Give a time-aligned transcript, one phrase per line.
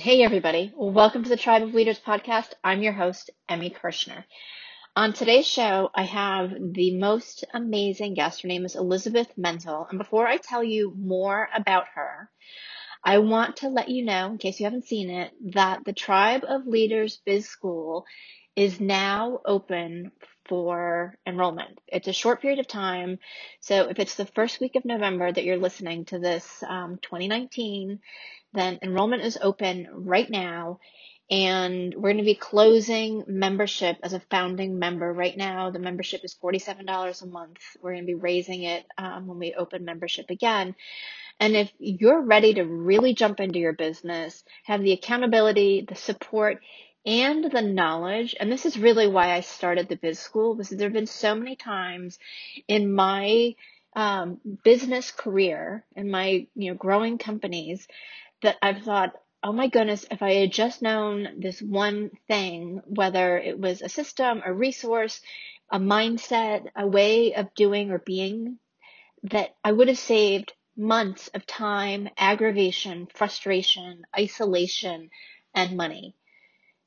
[0.00, 0.72] Hey, everybody.
[0.74, 2.54] Welcome to the Tribe of Leaders podcast.
[2.64, 4.24] I'm your host, Emmy Kirshner.
[4.96, 8.40] On today's show, I have the most amazing guest.
[8.40, 9.86] Her name is Elizabeth Menzel.
[9.90, 12.30] And before I tell you more about her,
[13.04, 16.46] I want to let you know, in case you haven't seen it, that the Tribe
[16.48, 18.06] of Leaders Biz School
[18.56, 20.12] is now open
[20.48, 21.78] for enrollment.
[21.86, 23.18] It's a short period of time.
[23.60, 28.00] So if it's the first week of November that you're listening to this um, 2019,
[28.52, 30.80] then enrollment is open right now.
[31.30, 35.70] And we're going to be closing membership as a founding member right now.
[35.70, 37.58] The membership is $47 a month.
[37.80, 40.74] We're going to be raising it um, when we open membership again.
[41.38, 46.60] And if you're ready to really jump into your business, have the accountability, the support,
[47.06, 50.88] and the knowledge, and this is really why I started the biz school, because there
[50.88, 52.18] have been so many times
[52.68, 53.54] in my
[53.96, 57.88] um, business career, in my you know growing companies,
[58.42, 63.38] that I've thought, oh my goodness, if I had just known this one thing, whether
[63.38, 65.20] it was a system, a resource,
[65.70, 68.58] a mindset, a way of doing or being,
[69.24, 75.10] that I would have saved months of time, aggravation, frustration, isolation,
[75.54, 76.14] and money.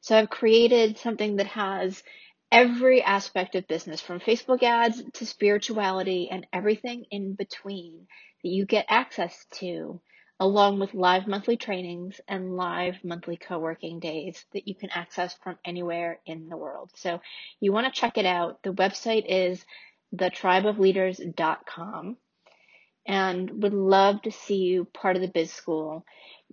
[0.01, 2.03] So I've created something that has
[2.51, 8.07] every aspect of business from Facebook ads to spirituality and everything in between
[8.43, 10.01] that you get access to
[10.43, 15.57] along with live monthly trainings and live monthly co-working days that you can access from
[15.63, 16.91] anywhere in the world.
[16.95, 17.21] So
[17.61, 18.61] you want to check it out.
[18.61, 19.65] The website is
[20.13, 22.17] thetribeofleaders.com
[23.07, 26.05] and would love to see you part of the biz school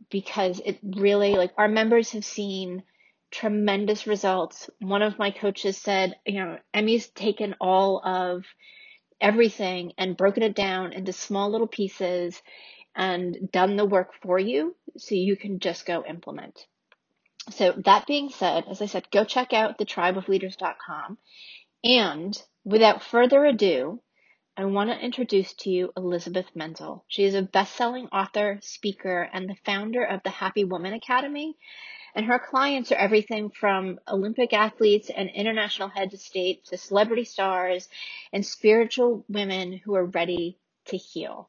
[0.09, 2.85] because it really like our members have seen
[3.33, 4.71] tremendous results.
[4.79, 8.45] One of my coaches said, you know, Emmy's taken all of
[9.21, 12.41] everything and broken it down into small little pieces
[12.95, 16.67] and done the work for you so you can just go implement.
[17.51, 21.19] So, that being said, as I said, go check out thetribeofleaders.com.
[21.83, 24.03] And without further ado,
[24.57, 27.05] I want to introduce to you Elizabeth Menzel.
[27.09, 31.57] She is a best selling author, speaker, and the founder of the Happy Woman Academy.
[32.15, 37.25] And her clients are everything from Olympic athletes and international heads of state to celebrity
[37.25, 37.89] stars
[38.33, 41.49] and spiritual women who are ready to heal.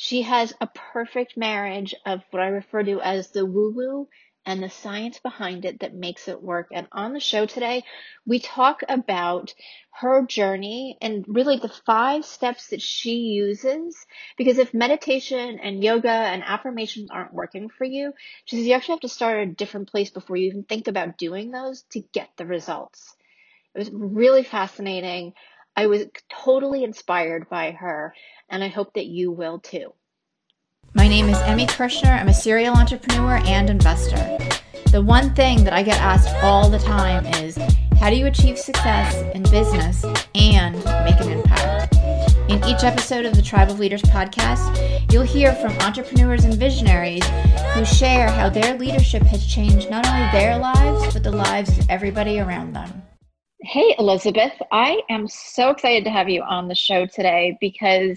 [0.00, 4.08] She has a perfect marriage of what I refer to as the woo woo
[4.46, 6.68] and the science behind it that makes it work.
[6.72, 7.82] And on the show today,
[8.24, 9.52] we talk about
[9.90, 14.06] her journey and really the five steps that she uses.
[14.36, 18.92] Because if meditation and yoga and affirmations aren't working for you, she says you actually
[18.92, 22.02] have to start at a different place before you even think about doing those to
[22.12, 23.16] get the results.
[23.74, 25.34] It was really fascinating.
[25.78, 28.12] I was totally inspired by her,
[28.48, 29.94] and I hope that you will too.
[30.92, 32.18] My name is Emmy Kirshner.
[32.18, 34.38] I'm a serial entrepreneur and investor.
[34.90, 37.56] The one thing that I get asked all the time is
[38.00, 40.74] how do you achieve success in business and
[41.04, 41.94] make an impact?
[42.50, 47.24] In each episode of the Tribe of Leaders podcast, you'll hear from entrepreneurs and visionaries
[47.74, 51.88] who share how their leadership has changed not only their lives, but the lives of
[51.88, 53.04] everybody around them.
[53.62, 54.52] Hey, Elizabeth.
[54.70, 58.16] I am so excited to have you on the show today because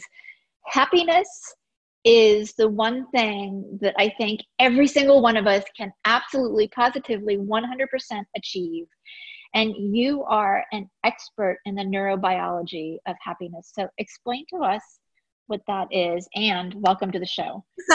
[0.68, 1.28] happiness
[2.06, 7.38] is the one thing that I think every single one of us can absolutely, positively,
[7.38, 7.66] 100%
[8.38, 8.85] achieve.
[9.56, 13.72] And you are an expert in the neurobiology of happiness.
[13.74, 14.84] So, explain to us
[15.51, 17.63] what that is, and welcome to the show.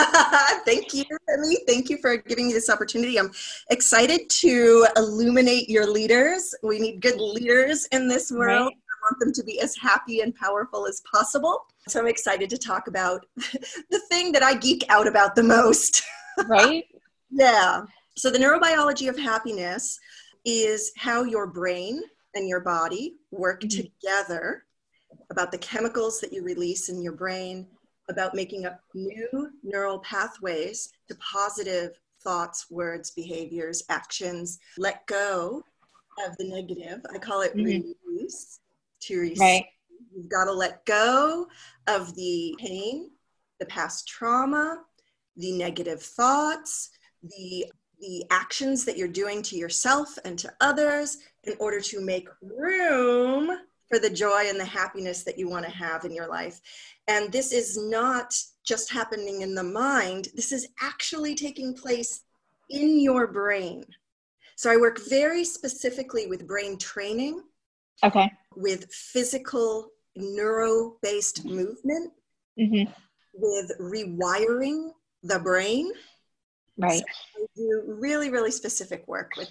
[0.63, 1.57] Thank you, Emmy.
[1.67, 3.17] Thank you for giving me this opportunity.
[3.17, 3.31] I'm
[3.71, 6.53] excited to illuminate your leaders.
[6.61, 8.67] We need good leaders in this world.
[8.67, 8.73] Right.
[8.73, 11.65] I want them to be as happy and powerful as possible.
[11.87, 16.03] So I'm excited to talk about the thing that I geek out about the most.
[16.47, 16.83] Right?
[17.31, 17.81] yeah.
[18.15, 19.99] So the neurobiology of happiness
[20.45, 21.99] is how your brain
[22.35, 23.81] and your body work mm-hmm.
[23.81, 24.66] together
[25.29, 27.67] about the chemicals that you release in your brain,
[28.09, 31.91] about making up new neural pathways to positive
[32.23, 34.59] thoughts, words, behaviors, actions.
[34.77, 35.63] Let go
[36.25, 37.01] of the negative.
[37.13, 37.65] I call it mm-hmm.
[37.65, 38.59] release
[39.01, 39.39] to receive.
[39.39, 39.65] Right.
[40.15, 41.47] You've got to let go
[41.87, 43.11] of the pain,
[43.59, 44.83] the past trauma,
[45.35, 46.89] the negative thoughts,
[47.21, 47.65] the
[47.99, 53.57] the actions that you're doing to yourself and to others in order to make room
[53.89, 56.59] for the joy and the happiness that you want to have in your life.
[57.07, 58.33] And this is not
[58.65, 62.23] just happening in the mind, this is actually taking place
[62.69, 63.85] in your brain.
[64.57, 67.43] So I work very specifically with brain training.
[68.03, 68.31] Okay.
[68.55, 72.11] With physical neuro based movement,
[72.59, 72.91] mm-hmm.
[73.33, 74.91] with rewiring
[75.23, 75.91] the brain.
[76.77, 77.03] Right.
[77.35, 79.49] So do really, really specific work with.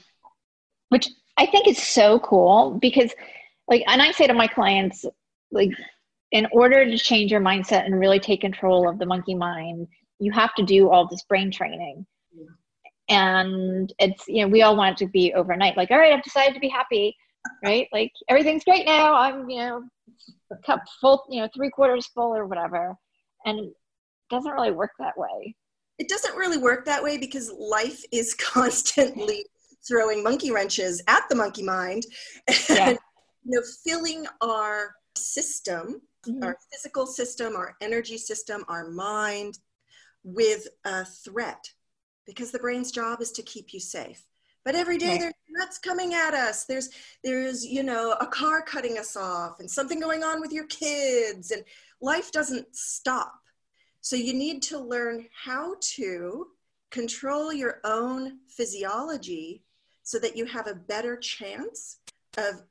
[0.91, 3.13] Which I think is so cool because,
[3.69, 5.05] like, and I say to my clients,
[5.51, 5.71] like,
[6.33, 9.87] in order to change your mindset and really take control of the monkey mind,
[10.19, 12.07] you have to do all this brain training.
[13.09, 15.77] And it's, you know, we all want it to be overnight.
[15.77, 17.15] Like, all right, I've decided to be happy,
[17.65, 17.87] right?
[17.93, 19.15] Like, everything's great now.
[19.15, 19.83] I'm, you know,
[20.65, 22.97] cup full, you know, three quarters full or whatever.
[23.45, 23.73] And it
[24.31, 25.55] doesn't really work that way.
[25.99, 29.47] It doesn't really work that way because life is constantly
[29.87, 32.05] throwing monkey wrenches at the monkey mind
[32.69, 32.97] Yeah.
[33.47, 36.43] You know filling our system Mhm.
[36.43, 39.59] our physical system our energy system our mind
[40.25, 41.73] with a threat
[42.27, 44.27] because the brain's job is to keep you safe
[44.65, 45.21] but every day Right.
[45.21, 46.91] there's threats coming at us there's
[47.23, 51.53] there's you know a car cutting us off and something going on with your kids
[51.53, 51.65] and
[52.01, 53.41] life doesn't stop
[54.01, 56.49] so you need to learn how to
[56.91, 59.63] control your own physiology
[60.03, 61.99] so that you have a better chance
[62.37, 62.63] of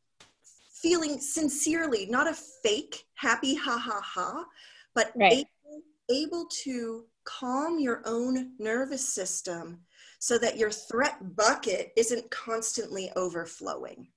[0.85, 4.45] feeling sincerely, not a fake happy ha ha ha,
[4.93, 5.47] but Right.
[5.65, 9.79] able, able to calm your own nervous system
[10.19, 14.09] so that your threat bucket isn't constantly overflowing.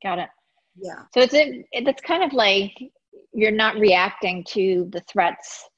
[0.00, 0.28] Got it.
[0.80, 1.06] Yeah.
[1.12, 2.72] So it's a, it's kind of like
[3.32, 5.68] you're not reacting to the threats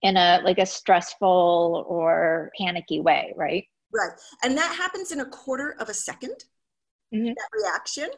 [0.00, 3.66] in a like a stressful or panicky way, right?
[3.92, 4.18] Right.
[4.42, 6.46] And that happens in a quarter of a 2nd
[7.12, 7.34] Mhm.
[7.34, 8.10] that reaction.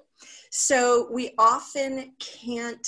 [0.50, 2.86] So we often can't,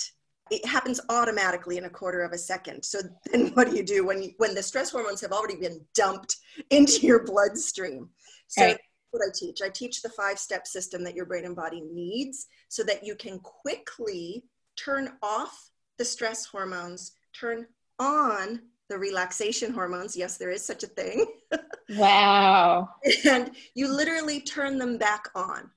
[0.50, 2.85] it happens automatically in a quarter of a second.
[2.85, 5.85] So then what do you do when, you, when the stress hormones have already been
[5.94, 6.37] dumped
[6.70, 8.08] into your bloodstream?
[8.49, 8.75] So
[9.11, 9.62] what I teach.
[9.62, 13.14] I teach the five step system that your brain and body needs so that you
[13.14, 14.44] can quickly
[14.76, 17.67] turn off the stress hormones, turn
[17.99, 20.17] on the relaxation hormones.
[20.17, 21.26] Yes, there is such a thing.
[21.97, 22.88] Wow.
[23.29, 25.70] and you literally turn them back on.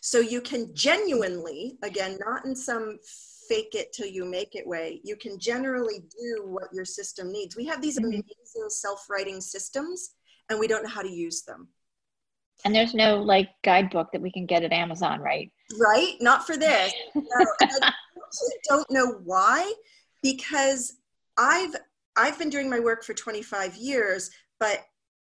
[0.00, 2.98] So you can genuinely, again, not in some
[3.48, 7.56] fake it till you make it way, you can generally do what your system needs.
[7.56, 8.04] We have these Mhm.
[8.06, 10.14] amazing self righting systems
[10.48, 11.68] and we don't know how to use them.
[12.64, 15.52] And there's no like guidebook that we can get at Amazon, right?
[15.78, 16.16] Right?
[16.20, 16.92] Not for this.
[17.14, 19.72] No, I don't know why,
[20.22, 20.98] because
[21.36, 21.74] I've
[22.16, 24.84] I've been doing my work for 25 years, but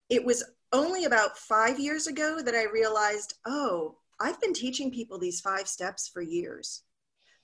[0.09, 5.17] it was only about five years ago that I realized, oh, I've been teaching people
[5.17, 6.83] these five steps for years.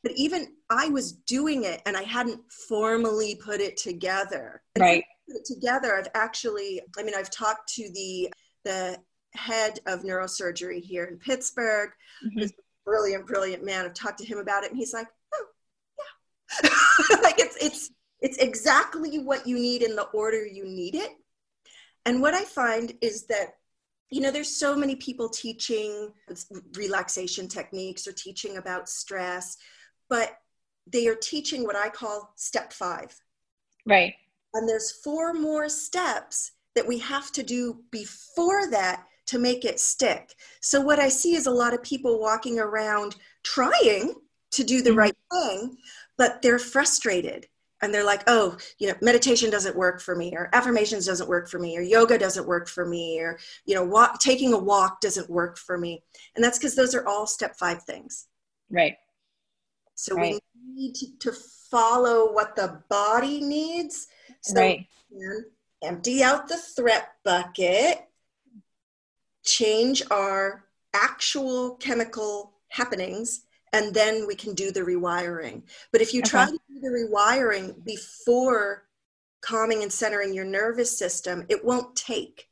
[0.04, 4.62] But even I was doing it and I hadn't formally put it together.
[4.76, 5.04] And Right.
[5.28, 8.32] put it together, I've actually, I mean, I've talked to the
[8.64, 9.00] the
[9.36, 11.92] head of neurosurgery here in Pittsburgh
[12.26, 12.52] Mhm.
[12.86, 13.86] brilliant, brilliant man.
[13.86, 15.48] I've talked to him about it, and he's like, "Oh,
[16.64, 17.92] yeah." like it's it's
[18.22, 21.12] it's exactly what you need in the order you need it.
[22.06, 23.58] And what I find is that
[24.10, 26.12] you know there's so many people teaching
[26.74, 29.58] relaxation techniques or teaching about stress,
[30.10, 30.38] but
[30.88, 33.16] they are teaching what I call step five.
[33.86, 34.14] Right.
[34.54, 39.80] And there's four more steps that we have to do before that to make it
[39.80, 40.36] stick.
[40.62, 44.14] So, what I see is a lot of people walking around trying
[44.52, 44.98] to do the Mhm.
[44.98, 45.78] right thing,
[46.18, 47.48] but they're frustrated
[47.82, 51.50] and they're like, oh, you know, meditation doesn't work for me, or affirmations doesn't work
[51.50, 55.02] for me, or yoga doesn't work for me, or, you know, walk, taking a walk
[55.02, 56.02] doesn't work for me.
[56.36, 58.28] And that's because those are all step five things.
[58.70, 58.98] Right.
[59.96, 60.42] So, Right.
[60.56, 61.32] we need to, to
[61.70, 64.08] follow what the body needs.
[64.42, 64.88] So, right.
[65.84, 68.08] empty out the threat bucket,
[69.44, 73.45] change our actual chemical happenings,
[73.76, 75.62] and then we can do the rewiring.
[75.92, 78.88] But if you try to do the rewiring before
[79.42, 82.48] calming and centering your nervous system, it won't take,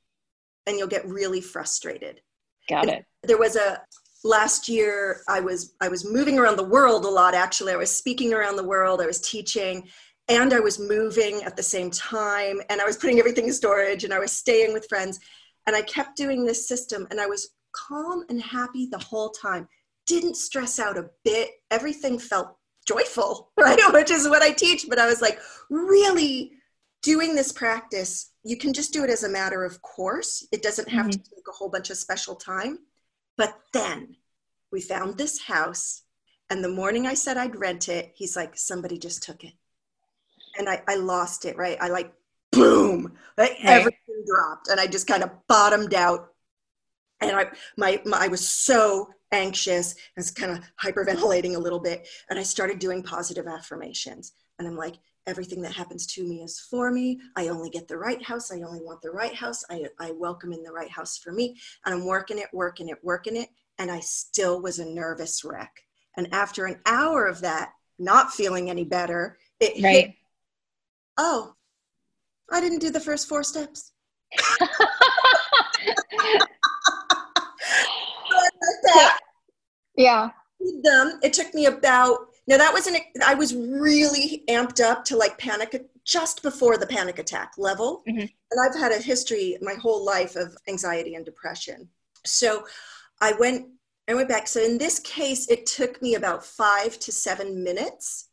[0.67, 2.21] and you'll get really frustrated
[2.69, 3.05] Got it.
[3.23, 3.81] there was a
[4.23, 7.93] last year i was i was moving around the world a lot actually i was
[7.93, 9.85] speaking around the world i was teaching
[10.29, 14.05] and i was moving at the same time and i was putting everything in storage
[14.05, 15.19] and i was staying with friends
[15.67, 19.67] and i kept doing this system and i was calm and happy the whole time
[20.05, 22.55] didn't stress out a bit everything felt
[22.87, 26.51] joyful right which is what i teach but i was like really
[27.01, 30.89] doing this practice you can just do it as a matter of course it doesn't
[30.89, 31.35] have to mm-hmm.
[31.35, 32.79] take a whole bunch of special time
[33.37, 34.15] but then
[34.73, 36.01] we found this house,
[36.49, 39.53] and the morning I said I'd rent it, he's like, somebody just took it.
[40.57, 41.77] And I, I lost it, right?
[41.79, 42.11] I like,
[42.51, 43.55] boom, Right.
[43.63, 46.29] everything dropped, and I just kind of bottomed out.
[47.21, 47.45] And I,
[47.77, 52.39] my, my, I was so anxious, I was kind of hyperventilating a little bit, and
[52.39, 54.33] I started doing positive affirmations.
[54.59, 57.19] And I'm like, everything that happens to me is for me.
[57.35, 58.51] I only get the right house.
[58.51, 59.63] I only want the right house.
[59.69, 61.57] I, I welcome in the right house for me.
[61.85, 63.49] And I'm working it, working it, working it.
[63.79, 65.71] And I still was a nervous wreck.
[66.15, 70.07] And after an hour of that, not feeling any better, it right.
[70.07, 70.15] hit,
[71.17, 71.55] oh,
[72.51, 73.93] I didn't do the first four steps.
[79.95, 80.29] yeah.
[80.83, 81.19] Them.
[81.21, 82.95] It took me about now that was an
[83.25, 88.03] I was really amped up to like panic just before the panic attack level.
[88.07, 88.19] Mm-hmm.
[88.21, 91.89] And I've had a history my whole life of anxiety and depression.
[92.25, 92.65] So
[93.19, 93.67] I went
[94.07, 94.47] I went back.
[94.47, 98.29] So in this case, it took me about five to seven minutes.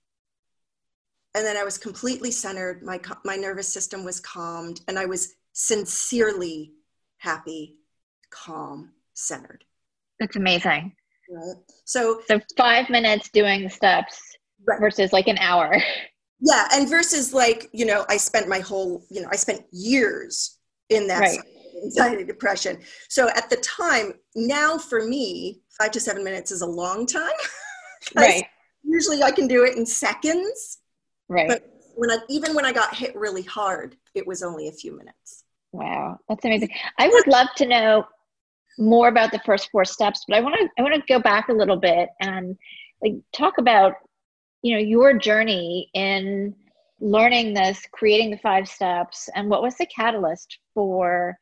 [1.34, 2.82] And then I was completely centered.
[2.82, 6.72] My, my nervous system was calmed, and I was sincerely
[7.18, 7.76] happy,
[8.30, 9.64] calm, centered.
[10.18, 10.96] That's amazing.
[11.30, 11.56] Right.
[11.84, 14.20] So, so five minutes doing the steps
[14.66, 14.80] right.
[14.80, 15.76] versus like an hour.
[16.40, 16.68] Yeah.
[16.72, 20.58] And versus like, you know, I spent my whole, you know, I spent years
[20.88, 21.38] in that right.
[21.84, 22.78] anxiety depression.
[23.08, 27.30] So at the time, now for me, five to seven minutes is a long time.
[28.16, 28.44] right.
[28.82, 30.78] Usually I can do it in seconds.
[31.28, 31.48] Right.
[31.48, 31.62] But
[31.94, 35.44] when I, even when I got hit really hard, it was only a few minutes.
[35.72, 36.70] Wow, that's amazing.
[36.98, 38.04] I would love to know
[38.80, 41.48] more about the first four steps, but I want to I want to go back
[41.48, 42.56] a little bit and
[43.02, 43.94] like talk about
[44.62, 46.54] you know your journey in
[47.00, 51.38] learning this, creating the five steps, and what was the catalyst for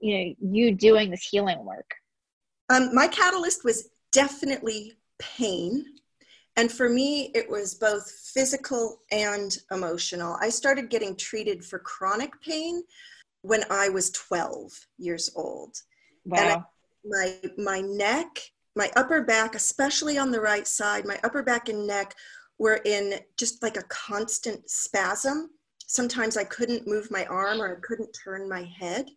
[0.00, 1.90] you know you doing this healing work.
[2.70, 5.84] Um, my catalyst was definitely pain.
[6.56, 10.36] And for me, it was both physical and emotional.
[10.40, 12.82] I started getting treated for chronic pain
[13.42, 15.76] when I was 12 years old.
[16.28, 16.38] Wow.
[16.38, 16.64] And I,
[17.04, 18.38] my my neck,
[18.76, 22.14] my upper back, especially on the right side, my upper back and neck
[22.58, 25.50] were in just like a constant spasm.
[25.86, 29.08] Sometimes I couldn't move my arm or I couldn't turn my head.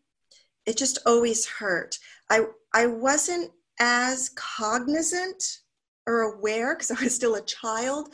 [0.65, 1.97] It just always hurt.
[2.29, 5.43] I I wasn't as cognizant
[6.07, 8.13] or aware because I was still a child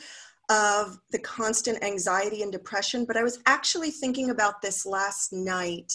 [0.50, 5.92] of the constant anxiety and depression, but I was actually thinking about this last night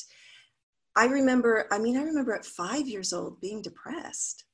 [0.95, 4.45] I remember, I mean, I remember at five years old being depressed.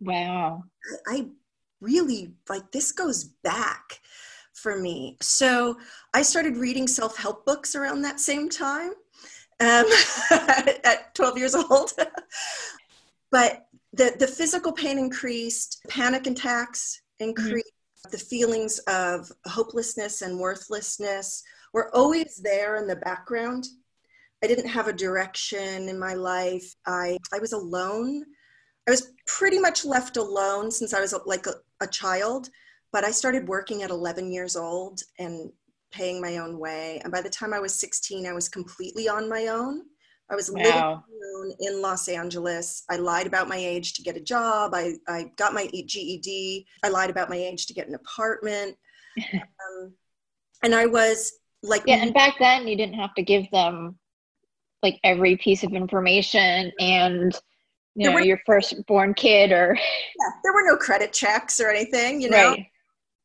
[0.00, 0.64] Wow.
[1.06, 1.28] I
[1.80, 4.00] really, like, this goes back
[4.54, 5.16] for me.
[5.20, 5.76] So
[6.14, 8.92] I started reading self help books around that same time
[9.60, 9.84] um,
[10.84, 11.92] at 12 years old.
[13.30, 17.72] but the, the physical pain increased, panic attacks increased,
[18.06, 18.10] mm-hmm.
[18.10, 23.66] the feelings of hopelessness and worthlessness were always there in the background
[24.42, 26.74] I didn't have a direction in my life.
[26.86, 28.24] I, I was alone.
[28.88, 32.48] I was pretty much left alone since I was like a, a child,
[32.92, 35.52] but I started working at 11 years old and
[35.92, 37.00] paying my own way.
[37.04, 39.82] And by the time I was 16, I was completely on my own.
[40.28, 41.04] I was wow.
[41.08, 42.84] living in Los Angeles.
[42.90, 44.72] I lied about my age to get a job.
[44.74, 46.66] I, I got my GED.
[46.82, 48.76] I lied about my age to get an apartment.
[49.34, 49.92] um,
[50.64, 51.32] and I was
[51.62, 51.82] like.
[51.86, 53.98] Yeah, and back then you didn't have to give them
[54.82, 57.34] like every piece of information and
[57.94, 62.20] you know were, your firstborn kid or yeah, there were no credit checks or anything
[62.20, 62.66] you know right.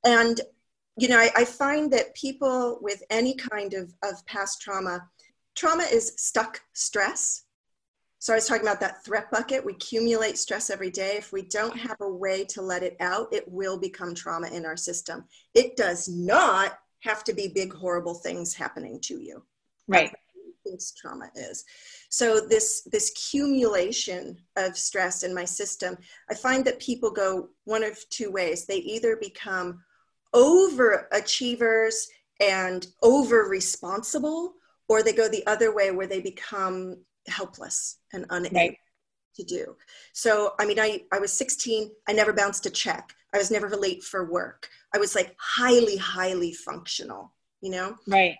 [0.06, 0.42] and
[0.98, 5.08] you know I, I find that people with any kind of, of past trauma
[5.56, 7.44] trauma is stuck stress
[8.20, 9.64] so I was talking about that threat bucket.
[9.64, 11.18] We accumulate stress every day.
[11.18, 14.66] If we don't have a way to let it out, it will become trauma in
[14.66, 15.26] our system.
[15.54, 19.44] It does not have to be big, horrible things happening to you.
[19.88, 20.12] Right
[20.68, 21.64] thinks trauma is.
[22.10, 25.98] So this this accumulation of stress in my system,
[26.30, 28.66] I find that people go one of two ways.
[28.66, 29.82] They either become
[30.34, 31.96] overachievers
[32.40, 34.54] and over responsible,
[34.88, 36.98] or they go the other way where they become
[37.28, 38.78] helpless and unable right.
[39.36, 39.76] to do.
[40.14, 43.14] So I mean, I, I was 16, I never bounced a check.
[43.34, 44.70] I was never late for work.
[44.94, 47.96] I was like highly, highly functional, you know?
[48.08, 48.36] Right.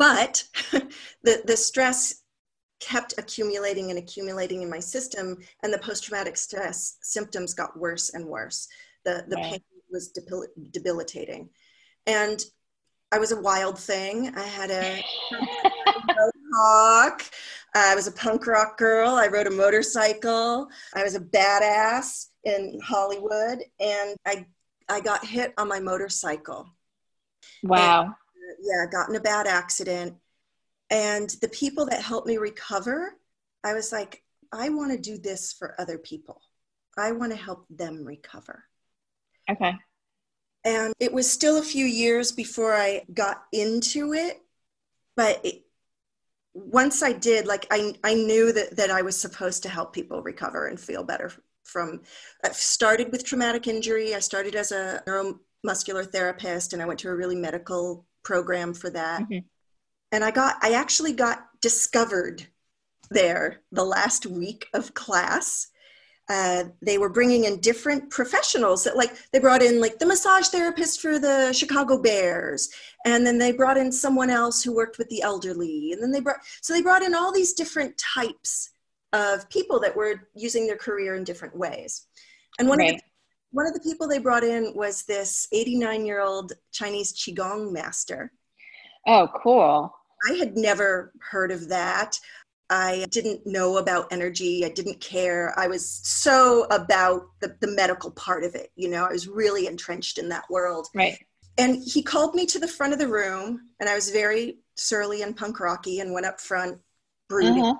[0.00, 0.42] But
[1.22, 2.22] the, the stress
[2.80, 8.08] kept accumulating and accumulating in my system, and the post traumatic stress symptoms got worse
[8.14, 8.66] and worse.
[9.04, 11.50] The, the pain was debil- debilitating.
[12.06, 12.42] And
[13.12, 14.34] I was a wild thing.
[14.34, 15.02] I had a
[16.54, 17.22] rock.
[17.74, 19.10] I was a punk rock girl.
[19.10, 20.68] I rode a motorcycle.
[20.94, 24.46] I was a badass in Hollywood, and I
[24.88, 26.70] I got hit on my motorcycle.
[27.62, 28.14] Wow
[28.60, 30.16] yeah, got in a bad accident.
[30.90, 33.16] And the people that helped me recover,
[33.62, 36.40] I was like, I want to do this for other people.
[36.98, 38.64] I want to help them recover.
[39.48, 39.74] Okay.
[40.64, 44.40] And it was still a few years before I got into it.
[45.16, 45.62] But it,
[46.52, 50.22] once I did, like I, I knew that, that I was supposed to help people
[50.22, 51.32] recover and feel better
[51.64, 52.02] from,
[52.44, 54.14] I started with traumatic injury.
[54.14, 58.90] I started as a neuromuscular therapist and I went to a really medical program for
[58.90, 59.22] that.
[59.22, 59.46] Mm-hmm.
[60.12, 62.46] And I got, I actually got discovered
[63.10, 65.68] there the last week of class
[66.30, 70.46] uh, they were bringing in different professionals that like they brought in like the massage
[70.46, 72.70] therapist for the chicago bears
[73.04, 76.20] and then they brought in someone else who worked with the elderly and then they
[76.20, 78.70] brought so they brought in all these different types
[79.12, 82.06] of people that were using their career in different ways
[82.60, 82.94] and one right.
[82.94, 83.02] of the
[83.52, 88.32] one of the people they brought in was this 89 year old chinese qigong master
[89.06, 89.94] oh cool
[90.28, 92.18] i had never heard of that
[92.70, 94.64] I didn't know about energy.
[94.64, 95.52] I didn't care.
[95.58, 98.70] I was so about the, the medical part of it.
[98.76, 100.86] You know, I was really entrenched in that world.
[100.94, 101.18] Right.
[101.58, 105.22] And he called me to the front of the room, and I was very surly
[105.22, 106.78] and punk rocky and went up front
[107.28, 107.62] brooding.
[107.62, 107.74] Uh-huh.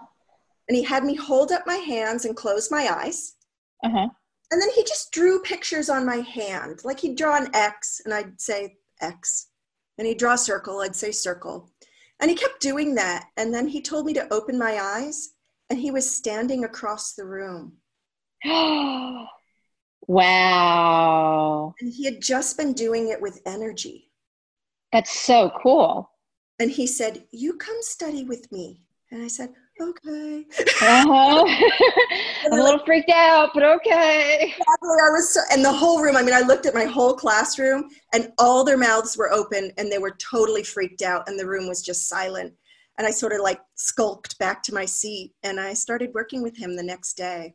[0.69, 3.37] And he had me hold up my hands and close my eyes.
[3.85, 4.09] Uh-huh.
[4.51, 6.81] And then he just drew pictures on my hand.
[6.85, 9.49] Like he'd draw an X, and I'd say X.
[9.97, 11.71] And he'd draw a circle, I'd say circle.
[12.21, 13.29] And he kept doing that.
[13.37, 15.31] And then he told me to open my eyes,
[15.69, 17.75] and he was standing across the room.
[20.07, 21.75] wow.
[21.81, 24.11] And he had just been doing it with energy.
[24.93, 26.11] That's so cool.
[26.59, 28.83] And he said, You come study with me.
[29.11, 29.51] And I said,
[29.81, 30.47] okay.
[30.83, 31.45] Uh-huh.
[32.45, 34.55] I'm a little freaked out, but okay.
[34.61, 37.89] I was so, and the whole room, I mean, I looked at my whole classroom
[38.13, 41.69] and all their mouths were open and they were totally freaked out and the room
[41.69, 42.53] was just silent.
[42.99, 46.57] And I sort of like skulked back to my seat and I started working with
[46.57, 47.55] him the next day.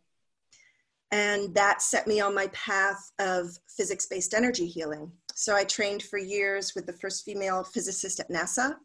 [1.12, 5.12] And that set me on my path of physics based energy healing.
[5.36, 8.76] So I trained for years with the first female physicist at NASA.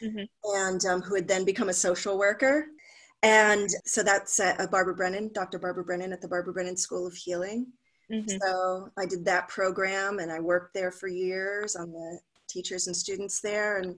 [0.00, 0.54] Mm-hmm.
[0.54, 2.68] and um, who had then become a social worker
[3.22, 5.58] and so that's uh, Barbara Brennan, Dr.
[5.58, 7.66] Barbara Brennan at the Barbara Brennan School of Healing.
[8.10, 8.36] Mm-hmm.
[8.40, 12.96] So I did that program and I worked there for years on the teachers and
[12.96, 13.96] students there and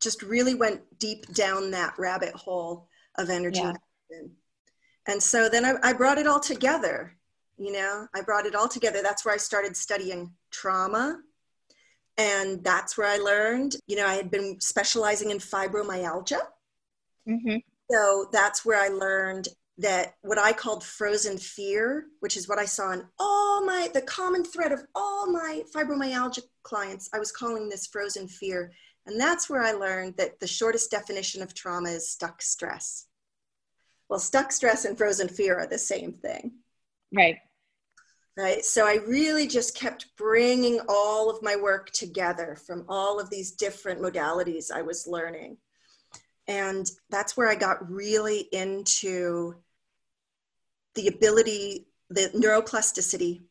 [0.00, 3.60] just really went deep down that rabbit hole of energy.
[3.60, 3.72] Yeah.
[5.08, 7.16] And so then I, I brought it all together.
[7.58, 9.02] You know, I brought it all together.
[9.02, 11.20] That's where I started studying trauma.
[12.16, 16.40] And that's where I learned, you know, I had been specializing in fibromyalgia.
[17.28, 17.56] Mm-hmm
[17.92, 22.64] so that's where I learned that what I called frozen fear, which is what I
[22.64, 27.68] saw in all my, the common thread of all my fibromyalgia clients, I was calling
[27.68, 28.72] this frozen fear.
[29.06, 33.06] And that's where I learned that the shortest definition of trauma is stuck stress.
[34.08, 36.52] Well, stuck stress and frozen fear are the same thing.
[37.12, 37.38] Right.
[38.36, 38.64] Right.
[38.64, 43.52] So I really just kept bringing all of my work together from all of these
[43.52, 45.58] different modalities I was learning.
[46.48, 49.54] And that's where I got really into
[50.94, 53.42] the ability, the neuroplasticity,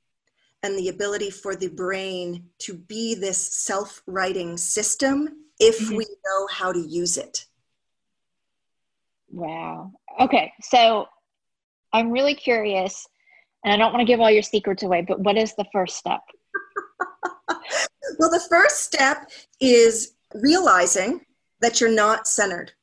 [0.64, 5.96] and the ability for the brain to be this self righting system if mm-hmm.
[5.96, 7.46] we know how to use it.
[9.32, 9.94] Wow.
[10.20, 10.52] Okay.
[10.62, 11.08] So
[11.94, 13.08] I'm really curious,
[13.64, 15.98] and I don't want to give all your secrets away, but what is the first
[15.98, 16.22] step?
[18.20, 21.22] well, the first step is realizing
[21.62, 22.74] that you're not centered.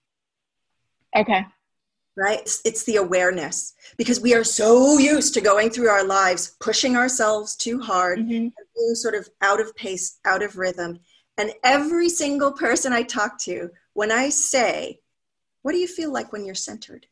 [1.19, 1.45] Okay.
[2.17, 2.41] Right?
[2.41, 6.97] It's, it's, the awareness because we are so used to going through our lives, pushing
[6.97, 8.49] ourselves too hard, mm-hmm.
[8.77, 10.99] being sort of out of pace, out of rhythm.
[11.37, 14.99] And every single person I talk to, when I say,
[15.63, 17.07] What do you feel like when you're centered?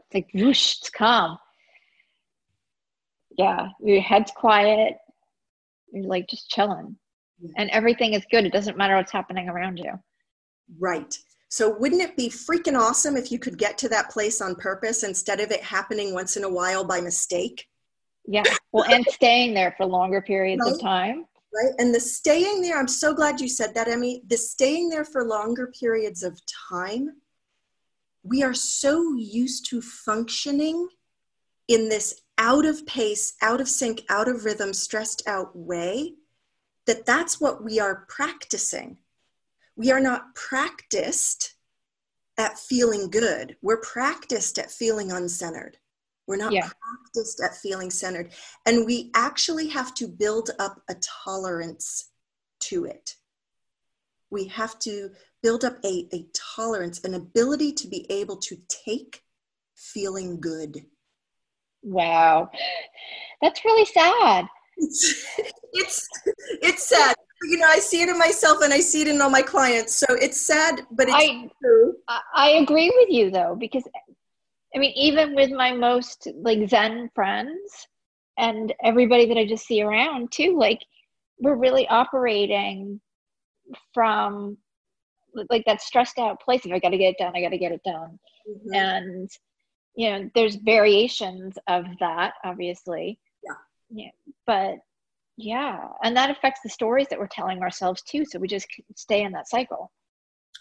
[0.00, 1.38] It's like whoosh, it's calm.
[3.38, 4.96] Yeah, your head's quiet.
[5.92, 6.96] You're like just chilling.
[7.40, 7.52] Yeah.
[7.56, 8.44] And everything is good.
[8.44, 9.92] It doesn't matter what's happening around you.
[10.78, 11.16] Right.
[11.50, 15.02] So wouldn't it be freaking awesome if you could get to that place on purpose
[15.02, 17.66] instead of it happening once in a while by mistake?
[18.24, 18.44] Yeah.
[18.70, 20.74] Well, and staying there for longer periods right?
[20.74, 21.26] of time.
[21.52, 21.74] Right.
[21.78, 24.22] And the staying there, I'm so glad you said that, Emmy.
[24.28, 27.16] The staying there for longer periods of time,
[28.22, 30.86] we are so used to functioning
[31.66, 36.14] in this out of pace, out of sync, out of rhythm, stressed out way
[36.86, 38.98] that that's what we are practicing
[39.76, 41.54] we are not practiced
[42.38, 43.56] at feeling good.
[43.62, 45.74] We're practiced at feeling uncentered.
[46.26, 46.68] We're not yeah.
[46.68, 48.32] practiced at feeling centered.
[48.64, 52.10] And we actually have to build up a tolerance
[52.60, 53.16] to it.
[54.30, 55.10] We have to
[55.42, 59.22] build up a, a tolerance, an ability to be able to take
[59.74, 60.84] feeling good.
[61.82, 62.50] Wow.
[63.42, 64.46] That's really sad.
[64.76, 65.24] it's,
[65.72, 66.08] it's
[66.62, 67.14] it's sad.
[67.42, 69.96] You know, I see it in myself and I see it in all my clients.
[69.96, 71.94] So it's sad, but it's I, true.
[72.34, 73.84] I agree with you though, because
[74.74, 77.88] I mean, even with my most like Zen friends
[78.38, 80.80] and everybody that I just see around too, like
[81.38, 83.00] we're really operating
[83.94, 84.58] from
[85.48, 87.58] like that stressed out place of I got to get it done, I got to
[87.58, 88.74] get it done, Mhm.
[88.74, 89.30] and
[89.96, 93.18] you know, there's variations of that, obviously.
[93.44, 93.54] Yeah.
[94.04, 94.10] Yeah,
[94.46, 94.78] but
[95.42, 98.24] yeah, and that affects the stories that we're telling ourselves too.
[98.24, 99.90] So we just stay in that cycle.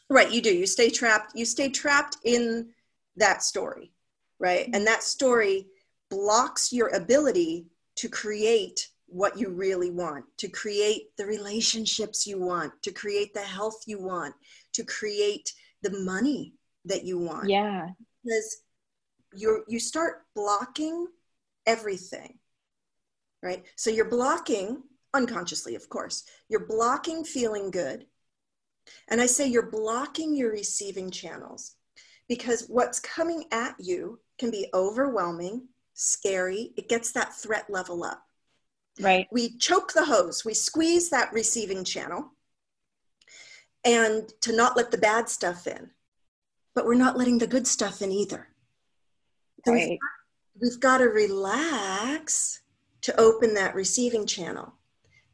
[0.09, 0.55] Right, you do.
[0.55, 1.33] You stay trapped.
[1.35, 2.69] You stay trapped in
[3.17, 3.91] that story,
[4.39, 4.65] right?
[4.65, 4.75] Mm-hmm.
[4.75, 5.67] And that story
[6.09, 12.71] blocks your ability to create what you really want, to create the relationships you want,
[12.83, 14.33] to create the health you want,
[14.73, 16.53] to create the money
[16.85, 17.49] that you want.
[17.49, 17.89] Yeah,
[18.23, 18.61] Because
[19.35, 21.07] you you start blocking
[21.65, 22.39] everything,
[23.41, 23.63] right?
[23.75, 26.23] So you're blocking unconsciously, of course.
[26.49, 28.05] You're blocking feeling good.
[29.07, 31.75] And I say you're blocking your receiving channels
[32.27, 36.73] because what's coming at you can be overwhelming, scary.
[36.77, 38.23] It gets that threat level up.
[38.99, 39.27] right.
[39.31, 42.33] We choke the hose, we squeeze that receiving channel
[43.85, 45.91] and to not let the bad stuff in.
[46.75, 48.47] But we're not letting the good stuff in either.
[49.65, 49.99] So we've Right.
[50.61, 52.61] we've got to relax
[53.01, 54.73] to open that receiving channel.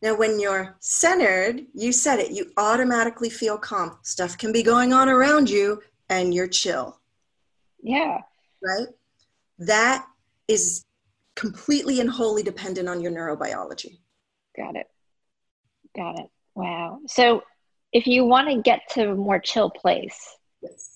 [0.02, 3.98] Now, when you're centered, you said it, you automatically feel calm.
[4.04, 7.00] Stuff can be going on around you and you're chill,
[7.82, 8.20] Yeah.
[8.62, 8.88] right?
[9.58, 10.06] That
[10.48, 10.86] is
[11.36, 14.00] completely and wholly dependent on your neurobiology.
[14.56, 14.88] Got it.
[15.96, 16.30] Got it.
[16.54, 17.00] Wow.
[17.08, 17.44] So
[17.92, 20.95] if you want to get to a more chill place Yes.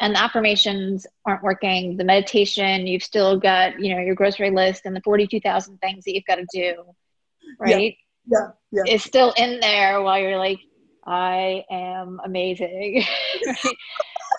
[0.00, 4.82] And the affirmations aren't working, the meditation, you've still got, you know, your grocery list
[4.86, 6.74] and the 42,000 things that you've got to do,
[7.58, 7.94] right?
[8.26, 8.48] Yeah.
[8.72, 8.82] Yeah.
[8.86, 10.60] Is still in there while you're like,
[11.06, 13.04] I am amazing.
[13.46, 13.56] right?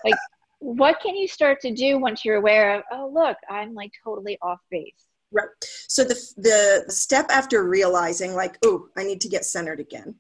[0.03, 0.15] Like,
[0.57, 4.39] what can you start to do once you're aware of, oh, look, I'm like totally
[4.41, 4.95] off base?
[5.31, 5.47] Right.
[5.61, 10.15] So the the step after realizing, like, oh, I need to get centered again.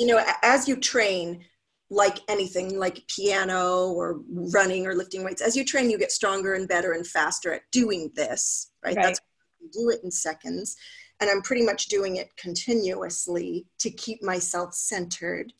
[0.00, 1.44] You know, as you train,
[1.90, 6.54] like anything, like piano or running or lifting weights, as you train, you get stronger
[6.54, 8.70] and better and faster at doing this.
[8.84, 8.96] Right.
[8.96, 9.04] Right.
[9.04, 9.20] That's
[9.60, 10.76] you do it in seconds,
[11.20, 15.52] and I'm pretty much doing it continuously to keep myself centered.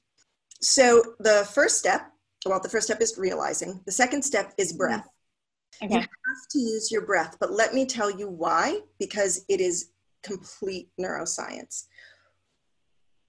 [0.63, 2.11] So the first step,
[2.47, 3.81] well, the first step is realizing.
[3.85, 5.11] The second step is breath mm-hmm.
[5.85, 5.95] Okay.
[5.95, 9.91] have to use your breath, but let me tell you why, because it is
[10.23, 11.85] complete neuroscience.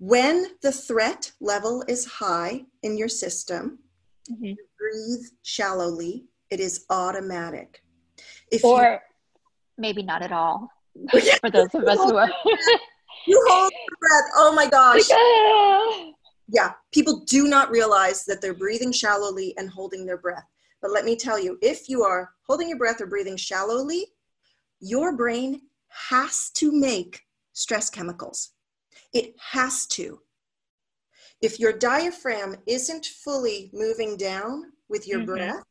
[0.01, 3.83] When the threat level is high in your system,
[4.31, 4.57] Mhm.
[4.75, 7.83] breathe shallowly, it is automatic.
[8.51, 9.03] If Or
[9.77, 10.71] maybe not at all
[11.41, 12.57] for those of us who are you,
[13.27, 15.07] you hold your breath, oh my gosh.
[15.11, 16.11] ah.
[16.47, 20.47] Yeah, people do not realize that they're breathing shallowly and holding their breath.
[20.81, 24.15] But let me tell you, if you are holding your breath or breathing shallowly,
[24.79, 28.53] your brain has to make stress chemicals.
[29.13, 30.21] It has to.
[31.41, 35.25] If your diaphragm isn't fully moving down with your Mhm.
[35.25, 35.63] breath,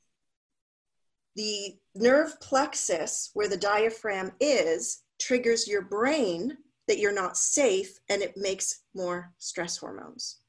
[1.37, 8.21] the nerve plexus where the diaphragm is triggers your brain that you're not safe and
[8.21, 10.41] it makes more stress hormones.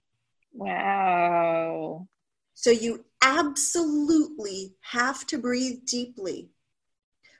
[0.53, 2.07] Wow.
[2.53, 6.51] So you absolutely have to breathe deeply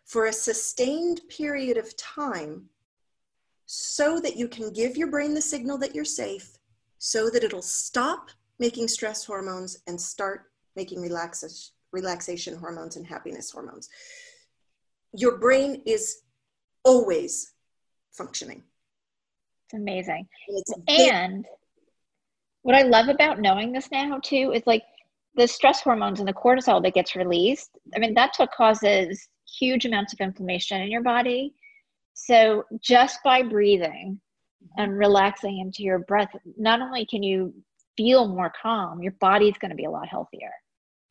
[0.06, 2.70] for a sustained period of time
[3.74, 6.58] so that you can give your brain the signal that you're safe,
[6.98, 8.30] so that it'll stop
[8.60, 13.88] making stress hormones and start making relaxation, relaxation hormones and happiness hormones.
[15.14, 16.24] Your brain is
[16.84, 17.54] always
[18.12, 18.62] functioning.
[19.68, 20.28] It's amazing.
[20.50, 21.46] And it's big- And
[22.64, 24.84] what I love about knowing this now too is like
[25.36, 27.78] the stress hormones and the cortisol that gets released.
[27.96, 29.30] I mean, that's what causes
[29.60, 31.56] huge amounts of inflammation in your body.
[32.28, 34.20] So just by breathing
[34.78, 37.54] and relaxing into your breath, not only can you
[37.98, 40.52] feel more calm, your body's going to be a lot healthier.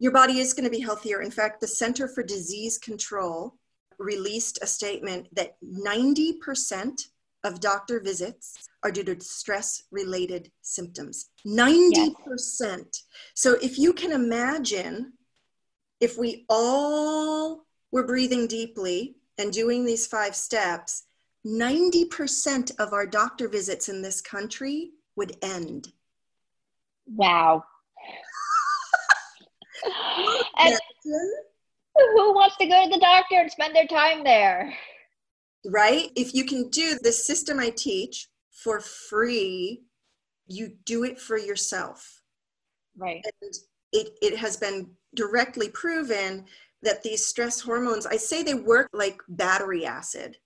[0.01, 1.20] your body is going to be healthier.
[1.20, 3.55] In fact, the Center for Disease Control
[3.99, 7.03] released a statement that 90%
[7.44, 11.29] of doctor visits are due to stress related symptoms.
[11.46, 12.96] 90%.
[13.35, 15.12] So if you can imagine
[16.01, 21.05] if we all were breathing deeply and doing these five steps,
[21.46, 25.92] 90% of our doctor visits in this country would end.
[27.07, 27.64] Wow.
[30.59, 30.79] and
[31.96, 34.72] who wants to go to the doctor and spend their time there?
[35.66, 36.11] right?
[36.16, 39.83] If you can do the system I teach for free,
[40.46, 42.22] you do it for yourself.
[42.96, 43.22] Right.
[43.42, 43.55] And
[43.92, 46.46] it, it has been directly proven
[46.82, 50.36] that these stress hormones, I say they work like battery acid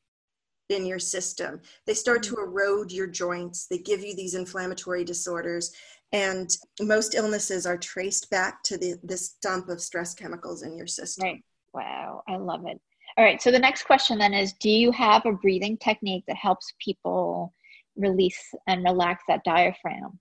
[0.71, 1.61] in your system.
[1.87, 2.51] They start to Mm-hmm.
[2.51, 5.73] erode your joints, they give you these inflammatory disorders.
[6.13, 6.49] And
[6.81, 11.25] most illnesses are traced back to the, this dump of stress chemicals in your system.
[11.25, 11.45] Right.
[11.73, 12.23] Wow.
[12.29, 12.81] I love it.
[13.17, 13.43] All right.
[13.43, 17.53] So the next question then is Do you have a breathing technique that helps people
[17.97, 20.19] release and relax that diaphragm?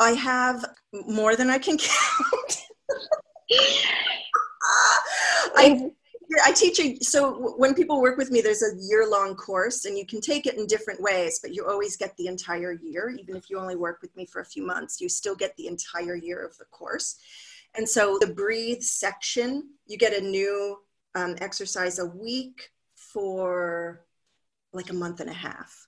[0.00, 2.62] I have more than I can count.
[5.56, 5.90] I,
[6.44, 9.98] I teach a, so when people work with me, there's a year long course and
[9.98, 13.10] you can take it in different ways, but you always get the entire year.
[13.10, 15.66] Even if you only work with me for a few months, you still get the
[15.66, 17.16] entire year of the course.
[17.74, 20.78] And so the breathe section, you get a new
[21.14, 24.04] um, exercise a week for
[24.72, 25.86] like a month and a half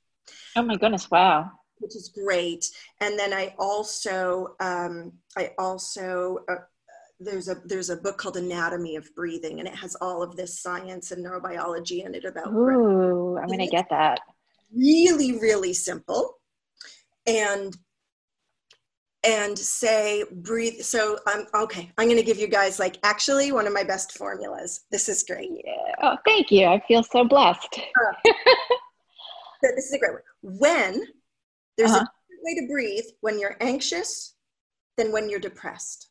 [0.56, 1.10] Oh my goodness.
[1.10, 1.50] Wow.
[1.78, 2.66] which is great.
[3.00, 6.56] And then I also, um, I also, uh,
[7.20, 10.60] there's a there's a book called Anatomy of Breathing, and it has all of this
[10.60, 12.76] science and neurobiology in it about breath.
[12.76, 14.20] Ooh, I'm going to get that.
[14.74, 16.38] really really simple,
[17.26, 17.76] and
[19.22, 20.80] and say breathe.
[20.82, 21.90] So I'm okay.
[21.96, 24.80] I'm going to give you guys like actually one of my best formulas.
[24.90, 25.50] This is great.
[25.64, 25.94] Yeah.
[26.02, 26.66] Oh, thank you.
[26.66, 27.80] I feel so blessed.
[29.64, 30.58] So this is a great one.
[30.58, 31.06] When
[31.78, 32.00] there's Uh-huh.
[32.00, 34.34] a different way to breathe when you're anxious
[34.98, 36.10] than when you're depressed.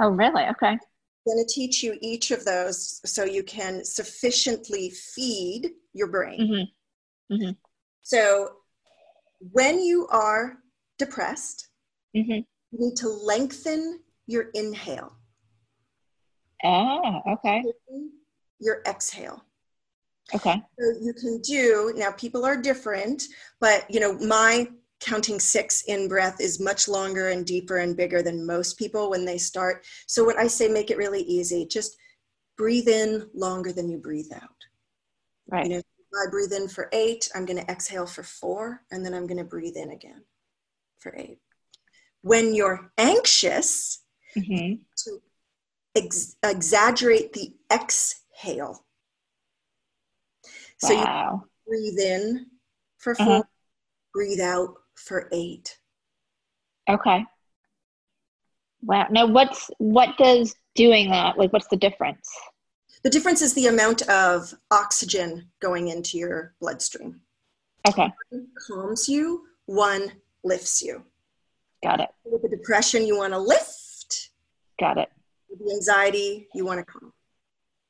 [0.00, 0.44] Oh, really?
[0.44, 0.68] Okay.
[0.68, 0.78] I'm
[1.26, 6.68] going to teach you each of those so you can sufficiently feed your brain.
[7.30, 7.50] hmm
[8.02, 8.48] So,
[9.52, 10.58] when you are
[10.98, 11.68] depressed,
[12.14, 12.20] hmm
[12.72, 15.16] you need to lengthen your inhale,
[16.64, 17.64] Ah, okay.
[18.60, 19.44] your exhale.
[20.34, 20.62] Okay.
[20.78, 22.12] So you can do now.
[22.12, 23.24] People are different,
[23.60, 24.68] but you know my
[25.00, 29.24] counting six in breath is much longer and deeper and bigger than most people when
[29.24, 29.84] they start.
[30.06, 31.96] So what I say make it really easy, just
[32.56, 34.64] breathe in longer than you breathe out.
[35.48, 35.64] Right.
[35.64, 39.04] You know, if I breathe in for eight, I'm going to exhale for four, and
[39.04, 40.22] then I'm going to breathe in again
[40.98, 41.38] for eight.
[42.22, 44.02] When you're anxious,
[44.34, 45.22] hmm to
[45.96, 48.84] ex- exaggerate the exhale.
[50.78, 51.06] So you
[51.66, 52.46] breathe in
[52.98, 53.42] for 4 Uh-huh.
[54.12, 55.78] breathe out for eight.
[56.88, 57.24] Okay.
[58.82, 59.06] Wow.
[59.10, 61.52] Now, what's what does doing that like?
[61.52, 62.30] What's the difference?
[63.02, 67.20] The difference is the amount of oxygen going into your bloodstream.
[67.88, 68.12] Okay.
[68.30, 70.12] One calms you, one
[70.44, 71.02] lifts you.
[71.82, 72.10] Got it.
[72.24, 74.30] With the depression, you want to lift.
[74.78, 75.08] Got it.
[75.48, 77.12] With the anxiety, you want to calm.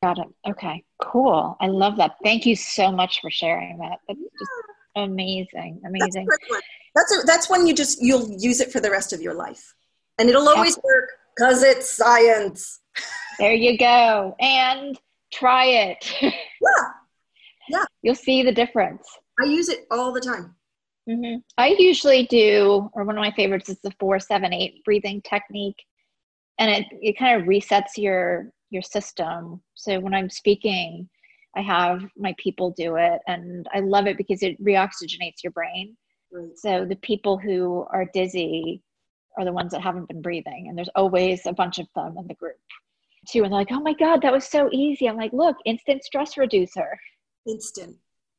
[0.03, 0.29] Got it.
[0.49, 0.85] Okay.
[1.03, 1.57] Cool.
[1.61, 2.13] I love that.
[2.23, 3.99] Thank you so much for sharing that.
[4.07, 4.51] That's just
[4.97, 5.83] amazing.
[5.85, 6.29] Amazing.
[7.01, 9.75] That's, a, that's when you just, you'll use it for the rest of your life.
[10.19, 12.81] And it'll always work because it's science.
[13.39, 14.35] There you go.
[14.41, 14.99] And
[15.33, 16.13] try it.
[16.63, 16.91] Yeah,
[17.71, 17.85] Yeah.
[18.03, 19.09] You'll see the difference.
[19.43, 20.55] I use it all the time.
[21.09, 25.23] hmm I usually do, or one of my favorites is the four, seven, eight breathing
[25.23, 25.83] technique,
[26.59, 29.63] and it it kind of resets your your system.
[29.75, 31.09] So when I'm speaking,
[31.57, 35.97] I have my people do it, and I love it because it reoxygenates your brain.
[36.33, 36.57] Right.
[36.59, 38.83] So the people who are dizzy
[39.39, 42.27] are the ones that haven't been breathing, and there's always a bunch of them in
[42.27, 42.59] the group
[43.29, 43.45] too.
[43.45, 46.37] And they're like, "Oh my god, that was so easy!" I'm like, "Look, instant stress
[46.37, 46.99] reducer."
[47.47, 47.97] Instant.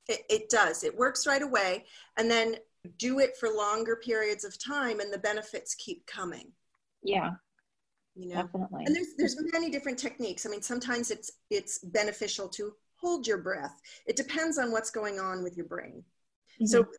[0.08, 0.84] It, it does.
[0.84, 1.86] It works right away.
[2.18, 2.56] And then
[2.98, 6.52] do it for longer periods of time, and the benefits keep coming.
[7.04, 7.32] Yeah,
[8.16, 8.36] You know.
[8.36, 8.84] definitely.
[8.86, 10.46] And there's there's many different techniques.
[10.46, 13.80] I mean, sometimes it's it's beneficial to hold your breath.
[14.06, 16.04] It depends on what's going on with your brain.
[16.66, 16.92] So, mm-hmm.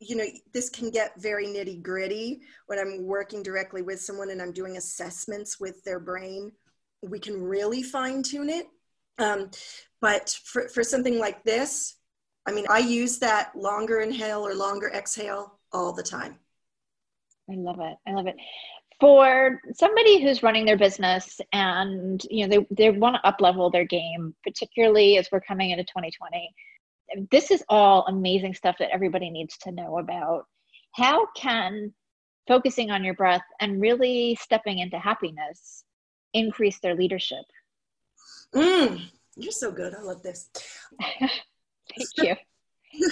[0.00, 4.42] You know, this can get very nitty gritty when I'm working directly with someone and
[4.42, 6.52] I'm doing assessments with their brain.
[7.02, 8.66] We can really fine tune it.
[9.18, 9.50] Um,
[10.00, 11.96] but for, for something like this,
[12.46, 16.38] I mean, I use that longer inhale or longer exhale all the time.
[17.50, 17.96] I love it.
[18.06, 18.36] I love it.
[19.00, 23.68] For somebody who's running their business and you know they, they want to up level
[23.70, 26.54] their game, particularly as we're coming into 2020,
[27.30, 30.46] this is all amazing stuff that everybody needs to know about.
[30.92, 31.92] How can
[32.46, 35.84] focusing on your breath and really stepping into happiness
[36.32, 37.44] increase their leadership?
[38.54, 39.02] Mm,
[39.36, 39.94] you're so good.
[39.94, 40.50] I love this.
[41.00, 42.36] Thank you.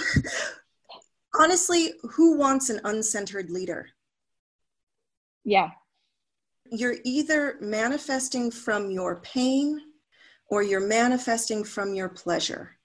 [1.39, 3.87] Honestly, who wants an uncentered leader?
[5.43, 5.71] Yeah.
[6.71, 9.79] You're either manifesting from your pain
[10.49, 12.77] or you're manifesting from your pleasure.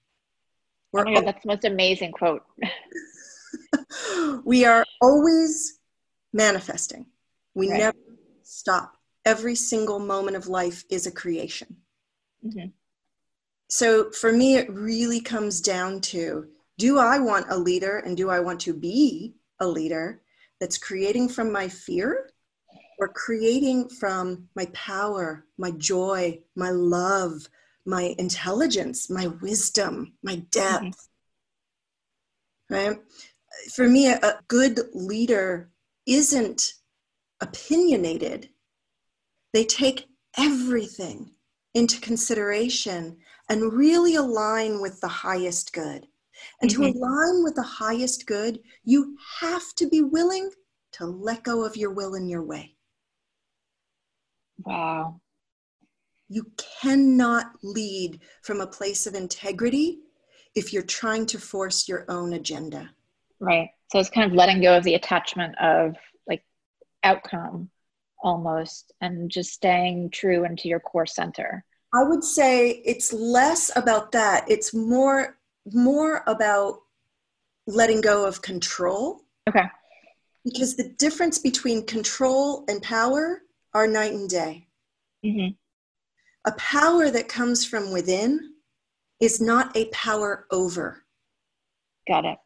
[0.93, 2.43] Oh my God, that's the most amazing quote.
[4.45, 5.79] we are always
[6.33, 7.05] manifesting.
[7.53, 7.77] We Right.
[7.77, 7.97] never
[8.43, 8.95] stop.
[9.25, 11.77] Every single moment of life is a creation.
[12.43, 12.73] Mhm.
[13.69, 18.29] So for me, it really comes down to do I want a leader and do
[18.29, 20.23] I want to be a leader
[20.59, 22.31] that's creating from my fear
[22.97, 27.47] or creating from my power, my joy, my love,
[27.89, 31.09] my intelligence, my wisdom, my depth?
[32.69, 32.99] Right?
[33.73, 35.71] For me, a, good leader
[36.05, 36.73] isn't
[37.41, 38.49] opinionated,
[39.53, 40.05] they take
[40.37, 41.31] everything
[41.73, 43.17] into consideration
[43.49, 46.07] and really align with the highest good.
[46.61, 46.75] And Mhm.
[46.75, 50.51] to align with the highest good, you have to be willing
[50.93, 52.77] to let go of your will and your way.
[54.63, 55.21] Wow.
[56.29, 59.99] You cannot lead from a place of integrity
[60.55, 62.91] if you're trying to force your own agenda.
[63.39, 63.69] Right.
[63.91, 65.95] So it's kind of letting go of the attachment of
[66.27, 66.43] like
[67.03, 67.69] outcome
[68.21, 71.65] almost and just staying true into your core center.
[71.93, 74.45] I would say it's less about that.
[74.47, 75.37] It's more
[75.71, 76.81] more about
[77.67, 79.65] letting go of control Okay.
[80.43, 83.41] because the difference between control and power
[83.73, 84.67] are night and day.
[85.23, 85.47] hmm
[86.45, 88.53] A power that comes from within
[89.19, 91.03] is not a power over,
[92.07, 92.37] Got it.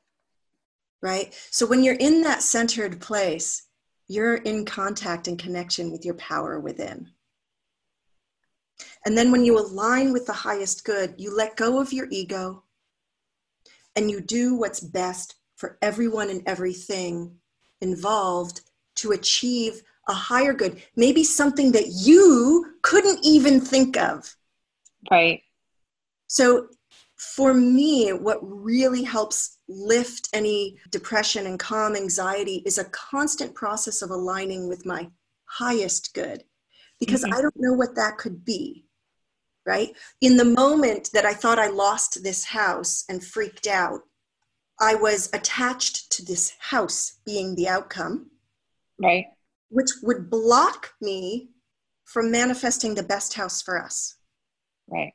[1.02, 1.34] right?
[1.52, 3.68] So when you're in that centered place,
[4.08, 7.10] you're in contact and connection with your power within.
[9.06, 12.64] And then when you align with the highest good, you let go of your ego
[13.96, 17.36] and you do what's best for everyone and everything
[17.82, 18.62] involved
[18.96, 24.36] to achieve a higher good, maybe something that you couldn't even think of.
[25.10, 25.42] Right.
[26.28, 26.68] So,
[27.16, 34.02] for me, what really helps lift any depression and calm anxiety is a constant process
[34.02, 35.10] of aligning with my
[35.46, 36.44] highest good
[37.00, 37.34] because Mhm.
[37.34, 38.86] I don't know what that could be.
[39.66, 39.96] Right?
[40.20, 44.02] In the moment that I thought I lost this house and freaked out,
[44.78, 48.32] I was attached to this house being the outcome,
[49.00, 49.28] Right.
[49.74, 51.50] Which would block me
[52.06, 54.18] from manifesting the best house for us.
[54.88, 55.14] Right.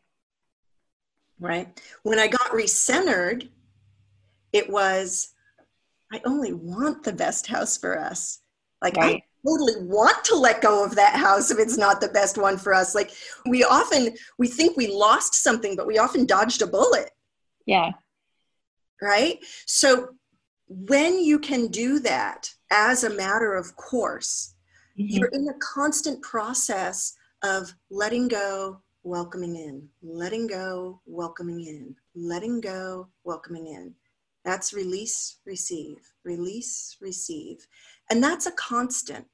[1.39, 1.81] right?
[2.03, 3.49] When I got recentered,
[4.53, 5.29] it was,
[6.13, 8.41] I only want the best house for us.
[8.83, 9.23] Like, Right.
[9.23, 12.57] I totally want to let go of that house if it's not the best one
[12.59, 12.95] for us.
[12.97, 13.13] Like,
[13.47, 17.11] we often, we think we lost something, but we often dodged a bullet,
[17.67, 17.91] Yeah.
[19.01, 19.39] right?
[19.67, 20.09] So,
[20.69, 24.55] when you can do that as a matter of course,
[24.99, 25.07] Mhm.
[25.09, 32.61] you're in a constant process of letting go, welcoming in, letting go, welcoming in, letting
[32.61, 33.95] go, welcoming in.
[34.45, 37.67] That's release, receive, release, receive.
[38.11, 39.27] And that's a constant.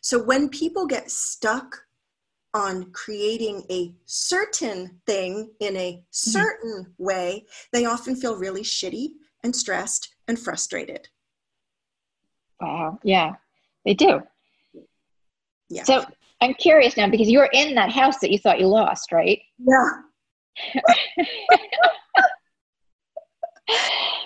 [0.00, 1.86] So when people get stuck
[2.52, 9.54] on creating a certain thing in a certain way, they often feel really shitty and
[9.54, 11.08] stressed and frustrated.
[12.60, 12.98] Wow.
[13.02, 13.34] Yeah.
[13.84, 14.22] They do.
[15.68, 15.82] Yeah.
[15.84, 16.04] So
[16.40, 19.40] I'm curious now because you were in that house that you thought you lost, right?
[19.58, 19.90] yeah.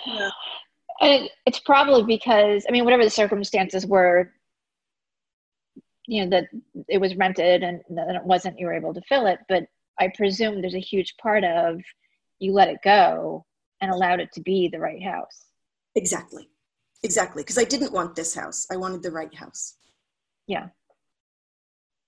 [0.05, 0.29] Yeah.
[1.01, 4.33] And it's probably because I mean, whatever the circumstances were,
[6.07, 6.49] you know, that
[6.89, 9.39] it was rented and that it wasn't you were able to fill it.
[9.47, 9.63] But
[9.97, 11.79] I presume there's a huge part of
[12.39, 13.45] you let it go
[13.79, 15.45] and allowed it to be the right house.
[15.99, 16.49] Exactly.
[17.03, 17.43] Exactly.
[17.43, 18.65] Because I didn't want this house.
[18.71, 19.75] I wanted the right house.
[20.47, 20.69] Yeah.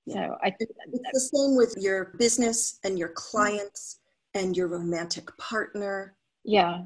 [0.05, 0.27] Yeah.
[0.27, 3.99] So I It- It's the same with your business and your clients
[4.33, 6.15] and your romantic partner.
[6.43, 6.85] yeah.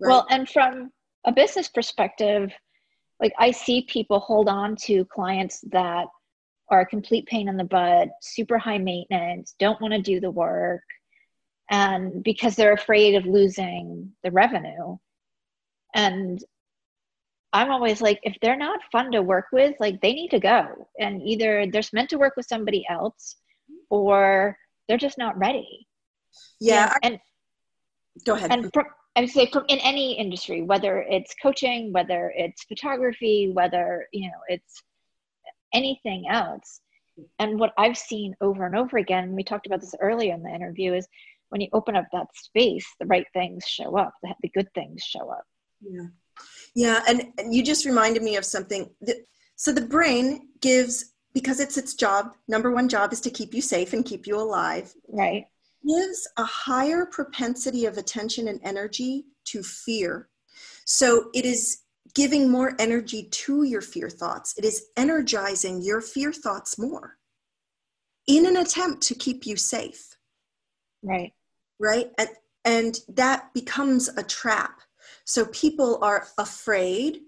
[0.00, 0.08] Right?
[0.10, 0.92] Well, and from
[1.24, 2.52] a business perspective,
[3.20, 6.08] like I see people hold on to clients that
[6.70, 10.30] are a complete pain in the butt, super high maintenance, don't want to do the
[10.30, 10.82] work,
[11.70, 14.98] and because they're afraid of losing the revenue.
[15.94, 16.42] And
[17.52, 20.88] I'm always like, if they're not fun to work with, like they need to go.
[20.98, 23.36] And either they're meant to work with somebody else
[23.90, 24.56] or
[24.88, 25.86] they're just not ready.
[26.60, 26.94] yeah.
[27.02, 27.20] And, I-
[28.24, 28.50] go ahead.
[28.52, 33.50] and from, I would say from in any industry, whether it's coaching, whether it's photography,
[33.52, 34.82] whether you know it's
[35.74, 36.80] anything else.
[37.38, 40.48] And what I've seen over and over again, we talked about this earlier in the
[40.48, 41.06] interview, is
[41.50, 45.02] when you open up that space, the right things show up, the, the good things
[45.02, 45.44] show up.
[45.82, 46.06] Yeah.
[46.74, 47.00] Yeah.
[47.06, 48.90] And, and you just reminded me of something.
[49.02, 49.16] That,
[49.56, 53.60] so the brain gives, because it's its job, number one job is to keep you
[53.60, 54.94] safe and keep you alive.
[55.08, 55.46] Right.
[55.86, 60.28] gives a higher propensity of attention and energy to fear.
[60.84, 61.82] So it is
[62.14, 64.54] giving more energy to your fear thoughts.
[64.58, 67.16] It is energizing your fear thoughts more
[68.26, 70.16] in an attempt to keep you safe.
[71.02, 71.32] Right.
[71.80, 72.10] Right.
[72.18, 72.28] And,
[72.64, 74.80] and that becomes a trap.
[75.24, 77.20] So people are afraid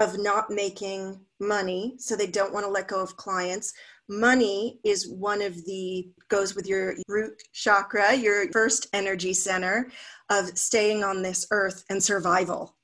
[0.00, 3.72] of not making money, so they don't want to let go of clients.
[4.08, 9.90] Money is one of the, goes with your root chakra, your first energy center
[10.30, 12.76] of staying on this earth and survival.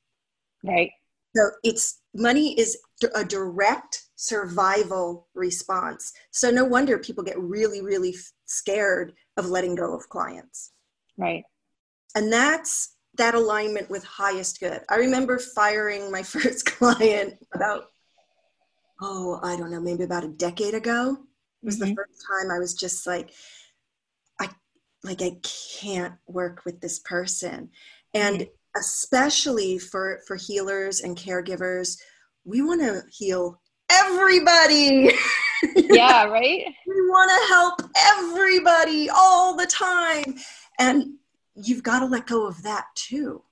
[0.63, 0.91] Right.
[1.35, 2.79] So it's money is
[3.15, 6.13] a direct survival response.
[6.31, 8.15] So no wonder people get really, really
[8.47, 10.73] scared of letting go of clients.
[11.19, 11.45] Right.
[12.15, 14.81] And that's that alignment with highest good.
[14.89, 17.85] I remember firing my first client about,
[19.01, 21.19] oh, I don't know, maybe about a decade ago.
[21.63, 21.91] It was mm-hmm.
[21.91, 23.31] the first time I was just like,
[24.41, 24.49] I
[25.03, 25.37] like I
[25.81, 27.71] can't work with this person.
[28.15, 28.79] And mm-hmm.
[28.81, 31.99] especially for for healers and caregivers,
[32.45, 33.61] we want to heal
[33.91, 35.11] everybody.
[35.75, 36.65] Yeah, right?
[36.87, 40.35] we want to help everybody all the time.
[40.79, 41.15] And
[41.57, 43.43] you've got to let go of that too.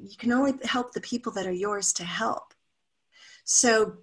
[0.00, 2.54] You can only help the people that are yours to help.
[3.44, 3.98] So,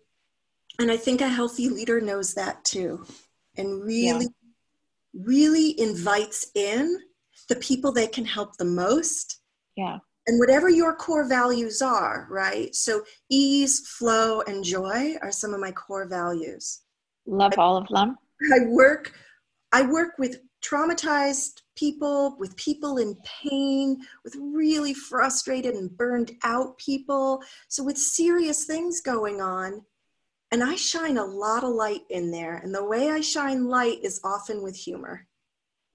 [0.80, 3.06] and I think a healthy leader knows that too,
[3.56, 5.24] and really, yeah.
[5.24, 7.00] really invites in
[7.48, 9.40] the people that can help the most.
[9.78, 10.00] Yeah.
[10.28, 12.74] And whatever your core values are, right?
[12.76, 16.82] So, ease, flow, and joy are some of my core values.
[17.26, 18.18] Love I, all of them.
[18.54, 19.14] I work
[19.72, 26.78] I work with traumatized people, with people in pain, with really frustrated and burned out
[26.78, 27.42] people.
[27.68, 29.84] So, with serious things going on.
[30.52, 32.58] And I shine a lot of light in there.
[32.58, 35.28] And the way I shine light is often with humor.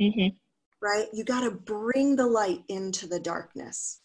[0.00, 0.36] Mm-hmm.
[0.82, 1.06] Right?
[1.12, 4.00] You got to bring the light into the darkness.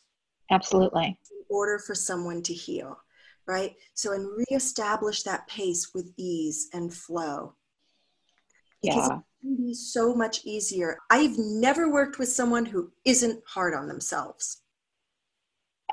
[0.52, 1.06] Absolutely.
[1.08, 2.98] In order for someone to heal.
[3.48, 3.76] Right?
[3.96, 7.56] So, and reestablish that pace with ease and flow.
[8.86, 10.98] Because yeah be so much easier.
[11.10, 14.62] I've never worked with someone who isn't hard on themselves.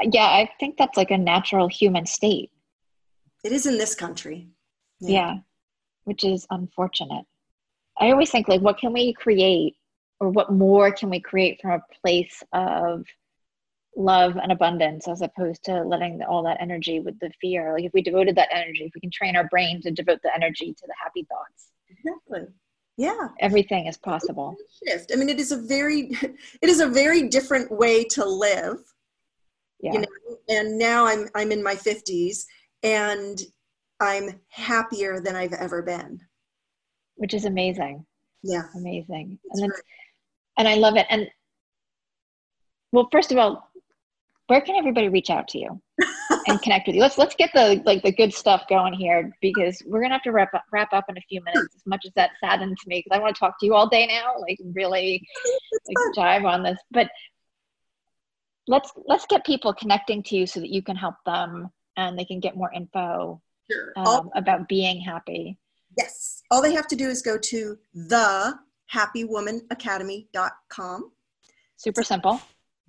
[0.01, 2.51] Yeah, I think that's like a natural human state.
[3.45, 4.49] It is in this country.
[5.01, 5.11] Yeah.
[5.11, 5.35] yeah,
[6.05, 7.25] which is unfortunate.
[7.99, 9.77] I always think like what can we create
[10.21, 13.05] or what more can we create from a place of
[13.97, 17.93] love and abundance as opposed to letting all that energy with the fear like if
[17.93, 20.87] we devoted that energy if we can train our brain to devote the energy to
[20.87, 22.49] the happy thoughts exactly
[23.03, 23.29] yeah.
[23.41, 24.55] Everything is possible.
[24.87, 25.11] shift.
[25.13, 26.03] I mean it is a very
[26.63, 28.79] it is a very different way to live
[29.81, 29.93] yeah.
[29.93, 30.07] you know
[30.49, 32.45] and now i'm i'm in my 50s
[32.85, 33.43] and
[34.01, 36.21] i'm happier than i've ever been.
[37.17, 38.07] Which is amazing.
[38.45, 38.63] Yeah.
[38.77, 39.39] Amazing.
[39.51, 39.73] And,
[40.59, 41.07] and i love it.
[41.11, 41.27] And
[42.93, 43.69] well first of all
[44.47, 45.83] where can everybody reach out to you
[46.47, 47.03] and connect with you.
[47.03, 50.33] Let's let's get the like the good stuff going here because we're gonna have to
[50.33, 51.75] wrap up, wrap up in a few minutes.
[51.75, 54.07] As much as that saddens me because I want to talk to you all day
[54.07, 55.27] now, like really
[55.89, 56.79] like, dive on this.
[56.91, 57.09] But
[58.67, 62.25] let's let's get people connecting to you so that you can help them and they
[62.25, 63.41] can get more info
[63.71, 63.93] sure.
[63.97, 65.59] um, about being happy.
[65.99, 68.59] Yes, all they have to do is go to the
[68.93, 71.13] happywomanacademy.com.
[71.77, 72.41] Super simple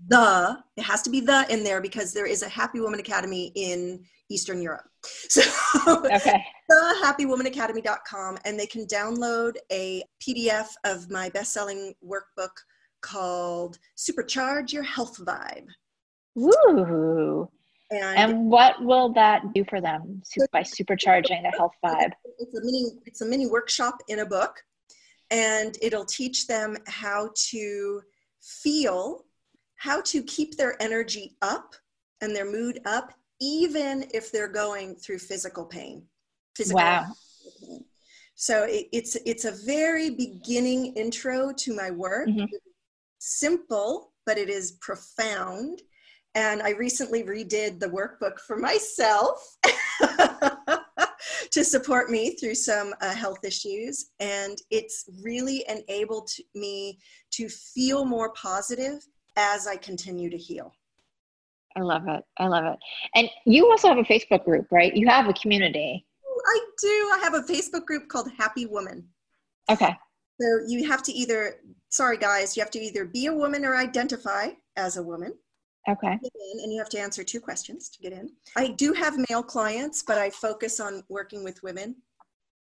[0.07, 3.51] the it has to be the in there because there is a happy woman academy
[3.55, 4.85] in eastern europe.
[5.29, 5.41] So
[5.87, 6.43] okay.
[6.69, 12.51] the happywomanacademy.com and they can download a pdf of my best-selling workbook
[13.01, 15.67] called supercharge your health vibe.
[16.37, 17.49] Ooh.
[17.91, 22.11] And, and what will that do for them by supercharging the health vibe?
[22.39, 24.55] it's a mini it's a mini workshop in a book
[25.29, 28.01] and it'll teach them how to
[28.41, 29.25] feel
[29.83, 31.75] how to keep their energy up
[32.21, 36.03] and their mood up, even if they're going through physical pain.
[36.55, 37.05] Physical wow.
[37.61, 37.83] Pain.
[38.35, 42.29] So it, it's it's a very beginning intro to my work.
[42.29, 42.45] Mm-hmm.
[43.19, 45.81] Simple, but it is profound.
[46.33, 49.57] And I recently redid the workbook for myself
[51.51, 54.11] to support me through some uh, health issues.
[54.21, 56.99] And it's really enabled me
[57.31, 59.05] to feel more positive
[59.35, 60.73] as I continue to heal.
[61.75, 62.23] I love it.
[62.37, 62.79] I love it.
[63.15, 64.95] And you also have a Facebook group, right?
[64.95, 66.05] You have a community.
[66.45, 67.11] I do.
[67.13, 69.07] I have a Facebook group called Happy Woman.
[69.71, 69.95] Okay.
[70.39, 71.55] So you have to either,
[71.89, 75.33] sorry guys, you have to either be a woman or identify as a woman.
[75.89, 76.17] Okay.
[76.63, 78.29] and you have to answer two questions to get in.
[78.55, 81.95] I do have male clients, but I focus on working with women.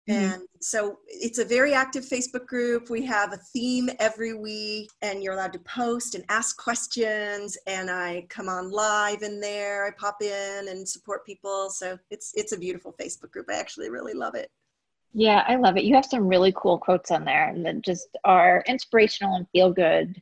[0.09, 0.33] Mm-hmm.
[0.33, 2.89] And so it's a very active Facebook group.
[2.89, 7.57] We have a theme every week, and you're allowed to post and ask questions.
[7.67, 9.85] And I come on live in there.
[9.85, 11.69] I pop in and support people.
[11.69, 13.47] So it's it's a beautiful Facebook group.
[13.49, 14.49] I actually really love it.
[15.13, 15.83] Yeah, I love it.
[15.83, 20.21] You have some really cool quotes on there that just are inspirational and feel good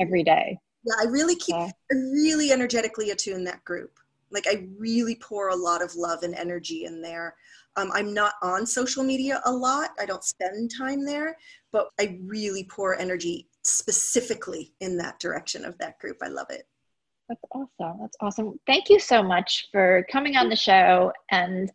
[0.00, 0.58] every day.
[0.84, 1.70] Yeah, I really keep yeah.
[1.90, 3.98] really energetically attuned that group.
[4.30, 7.34] Like I really pour a lot of love and energy in there.
[7.76, 9.90] Um, I'm not on social media a lot.
[9.98, 11.36] I don't spend time there,
[11.72, 16.18] but I really pour energy specifically in that direction of that group.
[16.22, 16.68] I love it.
[17.28, 17.98] That's awesome.
[18.00, 18.60] That's awesome.
[18.66, 21.12] Thank you so much for coming on the show.
[21.30, 21.72] And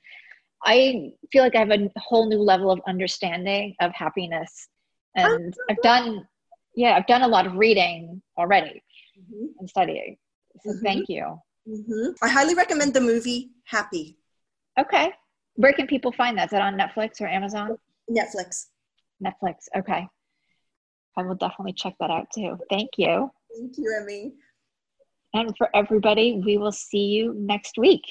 [0.63, 4.67] I feel like I have a whole new level of understanding of happiness.
[5.15, 6.27] And I've done,
[6.75, 8.83] yeah, I've done a lot of reading already
[9.19, 9.47] mm-hmm.
[9.59, 10.17] and studying.
[10.61, 10.85] So mm-hmm.
[10.85, 11.39] thank you.
[11.67, 12.11] Mm-hmm.
[12.21, 14.17] I highly recommend the movie Happy.
[14.79, 15.11] Okay.
[15.59, 16.45] Where can people find that?
[16.45, 17.75] Is that on Netflix or Amazon?
[18.09, 18.67] Netflix.
[19.21, 19.55] Netflix.
[19.75, 20.07] Okay.
[21.17, 22.57] I will definitely check that out too.
[22.69, 23.29] Thank you.
[23.53, 24.31] Thank you, Emmy.
[25.33, 28.03] And for everybody, we will see you next week.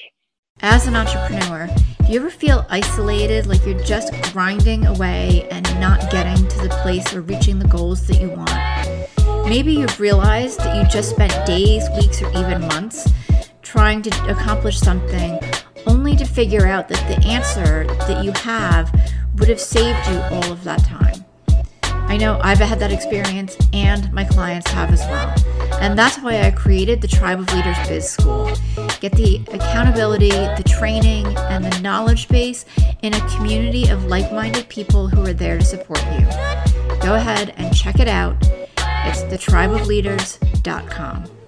[0.61, 1.67] As an entrepreneur,
[2.05, 6.69] do you ever feel isolated, like you're just grinding away and not getting to the
[6.83, 9.49] place or reaching the goals that you want?
[9.49, 13.11] Maybe you've realized that you just spent days, weeks, or even months
[13.63, 15.39] trying to accomplish something
[15.89, 18.89] only to figure out that the answer that you have
[19.37, 21.25] would have saved you all of that time.
[21.83, 25.31] I know I've had that experience and my clients have as well.
[25.79, 28.51] And that's why I created the Tribe of Leaders Biz School.
[28.99, 32.65] Get the accountability, the training, and the knowledge base
[33.03, 36.25] in a community of like minded people who are there to support you.
[37.01, 38.35] Go ahead and check it out.
[39.05, 41.38] It's thetribeofleaders.com.